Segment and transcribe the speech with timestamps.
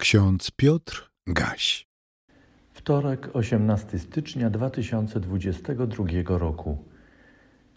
[0.00, 1.88] Ksiądz Piotr Gaś.
[2.72, 6.04] Wtorek, 18 stycznia 2022
[6.38, 6.84] roku.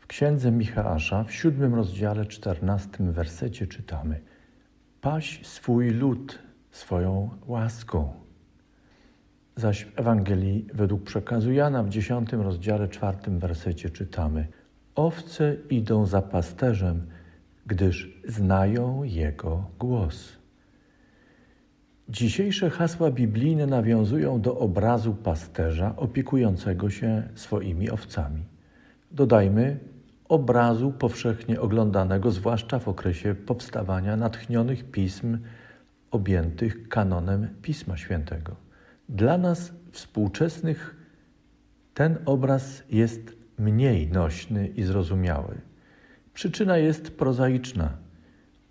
[0.00, 4.20] W księdze Michała w siódmym rozdziale, czternastym wersecie czytamy:
[5.00, 6.38] Paś swój lud
[6.70, 8.12] swoją łaską.
[9.56, 14.48] Zaś w Ewangelii według przekazu Jana w dziesiątym rozdziale, czwartym wersecie czytamy:
[14.94, 17.06] Owce idą za pasterzem,
[17.66, 20.37] gdyż znają jego głos.
[22.08, 28.42] Dzisiejsze hasła biblijne nawiązują do obrazu pasterza opiekującego się swoimi owcami.
[29.10, 29.78] Dodajmy
[30.28, 35.38] obrazu powszechnie oglądanego, zwłaszcza w okresie powstawania natchnionych pism
[36.10, 38.56] objętych kanonem Pisma Świętego.
[39.08, 40.96] Dla nas współczesnych
[41.94, 45.54] ten obraz jest mniej nośny i zrozumiały.
[46.34, 48.07] Przyczyna jest prozaiczna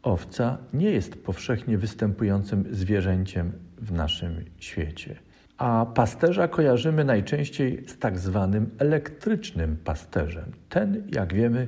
[0.07, 5.15] Owca nie jest powszechnie występującym zwierzęciem w naszym świecie,
[5.57, 10.51] a pasterza kojarzymy najczęściej z tak zwanym elektrycznym pasterzem.
[10.69, 11.67] Ten, jak wiemy,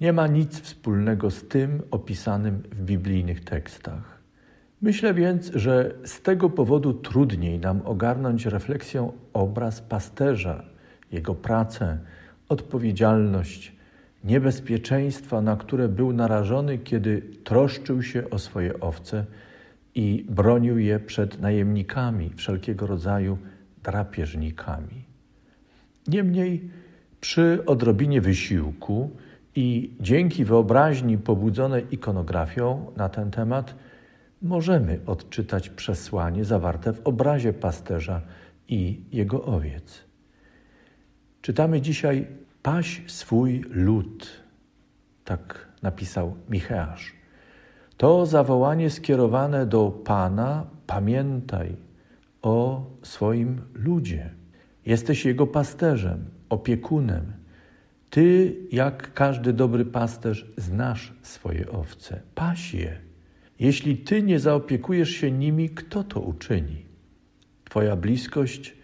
[0.00, 4.18] nie ma nic wspólnego z tym opisanym w biblijnych tekstach.
[4.80, 10.64] Myślę więc, że z tego powodu trudniej nam ogarnąć refleksją obraz pasterza,
[11.12, 11.98] jego pracę,
[12.48, 13.81] odpowiedzialność,
[14.24, 19.26] niebezpieczeństwa, na które był narażony, kiedy troszczył się o swoje owce
[19.94, 23.38] i bronił je przed najemnikami, wszelkiego rodzaju
[23.82, 25.04] drapieżnikami.
[26.08, 26.70] Niemniej,
[27.20, 29.10] przy odrobinie wysiłku
[29.56, 33.74] i dzięki wyobraźni pobudzonej ikonografią na ten temat,
[34.42, 38.20] możemy odczytać przesłanie zawarte w obrazie pasterza
[38.68, 40.04] i jego owiec.
[41.42, 42.26] Czytamy dzisiaj
[42.62, 44.26] Paś swój lud,
[45.24, 47.12] tak napisał Micheasz.
[47.96, 51.76] To zawołanie skierowane do Pana, pamiętaj
[52.42, 54.30] o swoim ludzie.
[54.86, 57.32] Jesteś jego pasterzem, opiekunem.
[58.10, 62.20] Ty, jak każdy dobry pasterz, znasz swoje owce.
[62.34, 63.00] Paś je.
[63.58, 66.84] Jeśli ty nie zaopiekujesz się nimi, kto to uczyni?
[67.64, 68.81] Twoja bliskość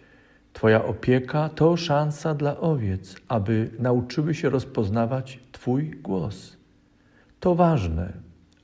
[0.59, 6.57] Twoja opieka to szansa dla owiec, aby nauczyły się rozpoznawać Twój głos.
[7.39, 8.13] To ważne,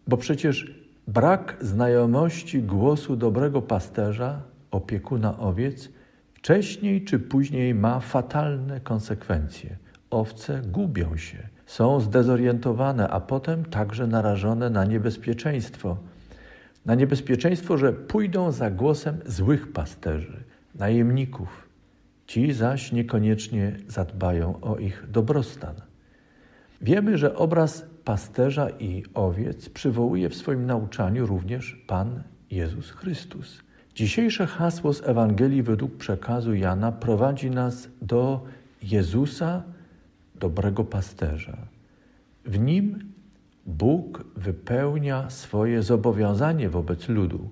[0.08, 0.76] bo przecież
[1.08, 4.42] brak znajomości głosu dobrego pasterza,
[4.72, 5.90] opiekuna owiec,
[6.34, 9.78] wcześniej czy później ma fatalne konsekwencje.
[10.10, 15.98] Owce gubią się, są zdezorientowane, a potem także narażone na niebezpieczeństwo.
[16.86, 20.44] Na niebezpieczeństwo, że pójdą za głosem złych pasterzy,
[20.76, 21.65] najemników
[22.28, 25.76] Ci zaś niekoniecznie zadbają o ich dobrostan.
[26.82, 33.64] Wiemy, że obraz pasterza i owiec przywołuje w swoim nauczaniu również Pan Jezus Chrystus.
[33.96, 38.44] Dzisiejsze hasło z Ewangelii według przekazu Jana prowadzi nas do
[38.84, 39.64] Jezusa,
[40.36, 41.58] dobrego pasterza.
[42.46, 43.00] W nim
[43.66, 47.50] Bóg wypełnia swoje zobowiązanie wobec ludu.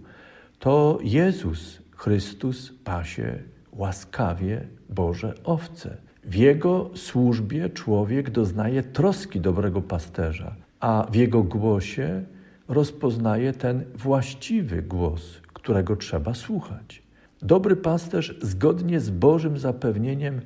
[0.59, 3.43] To Jezus Chrystus pasie
[3.77, 5.97] łaskawie Boże owce.
[6.23, 12.23] W Jego służbie człowiek doznaje troski dobrego pasterza, a w Jego głosie
[12.67, 17.03] rozpoznaje ten właściwy głos, którego trzeba słuchać.
[17.41, 20.41] Dobry pasterz zgodnie z Bożym zapewnieniem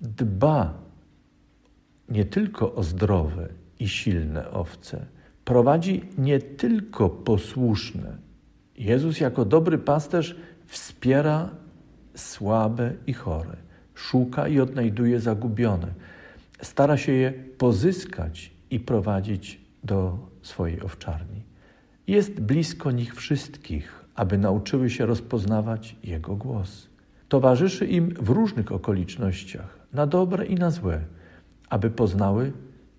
[0.00, 0.74] dba
[2.08, 3.48] nie tylko o zdrowe
[3.78, 5.06] i silne owce,
[5.44, 8.16] prowadzi nie tylko posłuszne.
[8.76, 11.50] Jezus jako dobry pasterz wspiera
[12.22, 13.56] słabe i chore.
[13.94, 15.88] Szuka i odnajduje zagubione.
[16.62, 21.42] Stara się je pozyskać i prowadzić do swojej owczarni.
[22.06, 26.88] Jest blisko nich wszystkich, aby nauczyły się rozpoznawać Jego głos.
[27.28, 31.00] Towarzyszy im w różnych okolicznościach, na dobre i na złe,
[31.68, 32.52] aby poznały,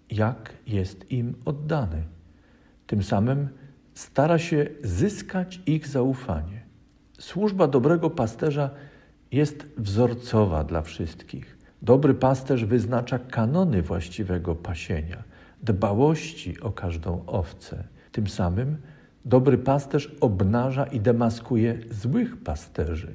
[0.09, 2.03] jak jest im oddany.
[2.87, 3.49] Tym samym
[3.93, 6.63] stara się zyskać ich zaufanie.
[7.19, 8.69] Służba dobrego pasterza
[9.33, 11.57] jest wzorcowa dla wszystkich.
[11.81, 15.23] Dobry pasterz wyznacza kanony właściwego pasienia,
[15.63, 17.83] dbałości o każdą owcę.
[18.11, 18.77] Tym samym
[19.25, 23.11] dobry pasterz obnaża i demaskuje złych pasterzy,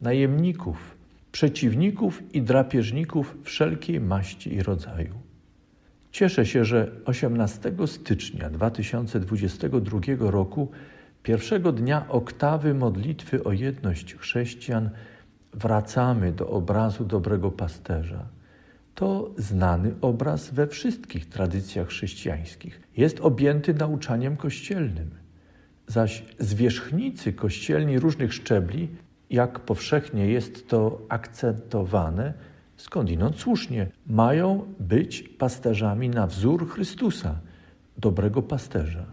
[0.00, 0.96] najemników,
[1.32, 5.14] przeciwników i drapieżników wszelkiej maści i rodzaju.
[6.12, 10.70] Cieszę się, że 18 stycznia 2022 roku,
[11.22, 14.90] pierwszego dnia oktawy modlitwy o jedność chrześcijan,
[15.52, 18.26] wracamy do obrazu dobrego pasterza.
[18.94, 22.80] To znany obraz we wszystkich tradycjach chrześcijańskich.
[22.96, 25.10] Jest objęty nauczaniem kościelnym.
[25.86, 28.88] Zaś zwierzchnicy kościelni różnych szczebli,
[29.30, 32.34] jak powszechnie jest to akcentowane,
[32.76, 37.40] skądinąd słusznie, mają być pasterzami na wzór Chrystusa,
[37.98, 39.04] dobrego pasterza.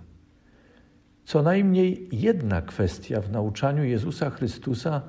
[1.25, 5.01] Co najmniej jedna kwestia w nauczaniu Jezusa Chrystusa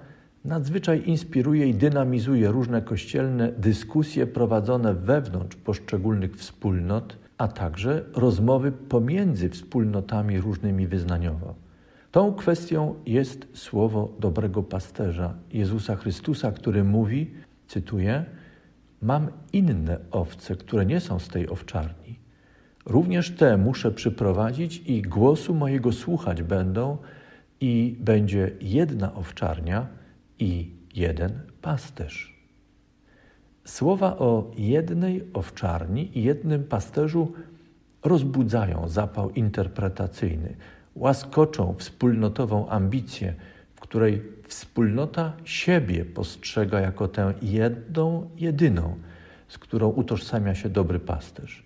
[0.45, 9.49] nadzwyczaj inspiruje i dynamizuje różne kościelne dyskusje prowadzone wewnątrz poszczególnych wspólnot, a także rozmowy pomiędzy
[9.49, 11.55] wspólnotami różnymi wyznaniowo.
[12.11, 17.31] Tą kwestią jest słowo dobrego pasterza Jezusa Chrystusa, który mówi,
[17.69, 18.25] cytuję:
[19.03, 22.19] Mam inne owce, które nie są z tej owczarni.
[22.87, 26.97] Również te muszę przyprowadzić i głosu mojego słuchać będą,
[27.61, 29.87] i będzie jedna owczarnia
[30.41, 32.41] i jeden pasterz.
[33.65, 37.33] Słowa o jednej owczarni i jednym pasterzu
[38.05, 40.57] rozbudzają zapał interpretacyjny,
[40.95, 43.35] łaskoczą wspólnotową ambicję,
[43.75, 48.97] w której wspólnota siebie postrzega jako tę jedną, jedyną,
[49.49, 51.65] z którą utożsamia się dobry pasterz.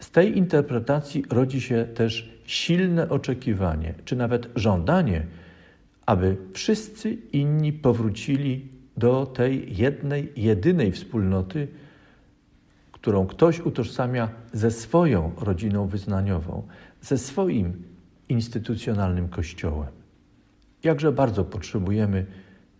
[0.00, 5.26] Z tej interpretacji rodzi się też silne oczekiwanie, czy nawet żądanie,
[6.08, 11.68] aby wszyscy inni powrócili do tej jednej, jedynej wspólnoty,
[12.92, 16.66] którą ktoś utożsamia ze swoją rodziną wyznaniową,
[17.00, 17.82] ze swoim
[18.28, 19.88] instytucjonalnym kościołem.
[20.84, 22.26] Jakże bardzo potrzebujemy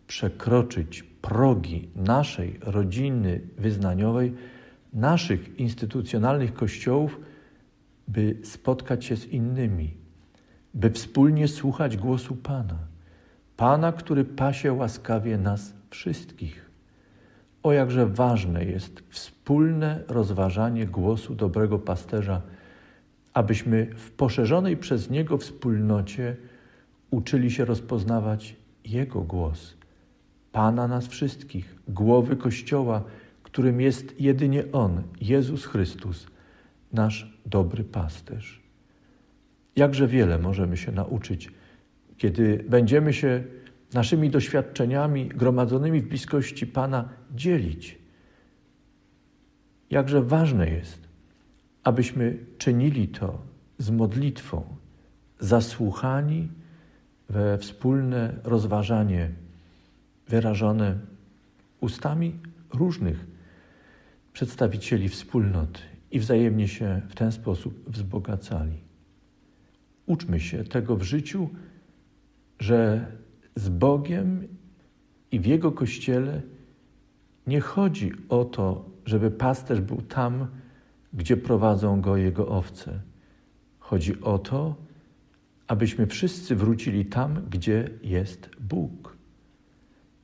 [0.07, 4.35] przekroczyć progi naszej rodziny wyznaniowej,
[4.93, 7.21] naszych instytucjonalnych kościołów,
[8.09, 9.95] by spotkać się z innymi,
[10.75, 12.98] by wspólnie słuchać głosu Pana.
[13.59, 16.71] Pana, który pasie łaskawie nas wszystkich.
[17.63, 22.43] O jakże ważne jest wspólne rozważanie głosu dobrego pasterza,
[23.35, 26.37] abyśmy w poszerzonej przez Niego wspólnocie
[27.11, 29.77] uczyli się rozpoznawać Jego głos,
[30.53, 33.05] Pana nas wszystkich, głowy Kościoła,
[33.43, 36.27] którym jest jedynie On, Jezus Chrystus,
[36.93, 38.63] nasz dobry pasterz.
[39.77, 41.51] Jakże wiele możemy się nauczyć,
[42.19, 43.45] kiedy będziemy się
[43.95, 47.99] naszymi doświadczeniami gromadzonymi w bliskości Pana dzielić.
[49.91, 51.09] Jakże ważne jest,
[51.85, 53.43] abyśmy czynili to
[53.79, 54.65] z modlitwą,
[55.41, 56.49] zasłuchani
[57.29, 59.31] we wspólne rozważanie
[60.29, 60.99] wyrażone
[61.81, 62.35] ustami
[62.75, 63.27] różnych
[64.33, 65.81] przedstawicieli wspólnoty
[66.11, 68.79] i wzajemnie się w ten sposób wzbogacali.
[70.07, 71.49] Uczmy się tego w życiu,
[72.59, 73.07] że
[73.57, 74.49] z Bogiem
[75.33, 76.43] i w Jego kościele
[77.47, 80.47] nie chodzi o to, żeby pasterz był tam,
[81.13, 83.01] gdzie prowadzą go jego owce.
[83.79, 84.75] Chodzi o to,
[85.67, 89.17] abyśmy wszyscy wrócili tam, gdzie jest Bóg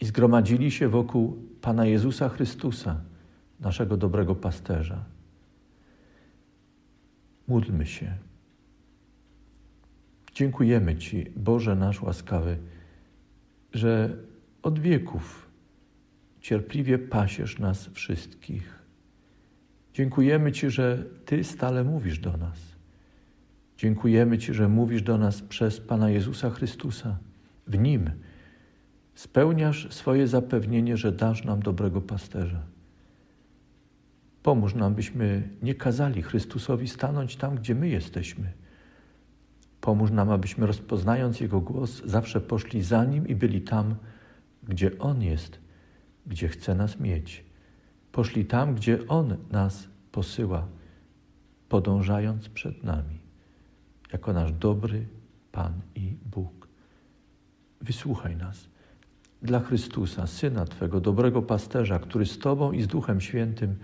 [0.01, 3.01] i zgromadzili się wokół Pana Jezusa Chrystusa,
[3.61, 5.05] naszego dobrego pasterza.
[7.49, 8.13] Módlmy się.
[10.35, 12.57] Dziękujemy Ci, Boże nasz łaskawy,
[13.73, 14.17] że
[14.63, 15.51] od wieków
[16.41, 18.79] cierpliwie pasiesz nas wszystkich.
[19.93, 22.59] Dziękujemy Ci, że Ty stale mówisz do nas.
[23.79, 27.19] Dziękujemy Ci, że mówisz do nas przez Pana Jezusa Chrystusa.
[27.67, 28.11] W Nim
[29.15, 32.63] spełniasz swoje zapewnienie, że dasz nam dobrego pasterza.
[34.43, 38.53] Pomóż nam, byśmy nie kazali Chrystusowi stanąć tam, gdzie my jesteśmy.
[39.85, 43.95] Pomóż nam, abyśmy rozpoznając Jego głos, zawsze poszli za Nim i byli tam,
[44.63, 45.59] gdzie On jest,
[46.27, 47.45] gdzie chce nas mieć.
[48.13, 50.67] Poszli tam, gdzie On nas posyła,
[51.69, 53.19] podążając przed nami,
[54.13, 55.07] jako nasz dobry
[55.53, 56.69] Pan i Bóg.
[57.81, 58.69] Wysłuchaj nas
[59.43, 63.77] dla Chrystusa, Syna Twego, dobrego pasterza, który z Tobą i z Duchem Świętym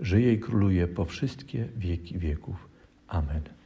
[0.00, 2.68] żyje i króluje po wszystkie wieki wieków.
[3.08, 3.65] Amen.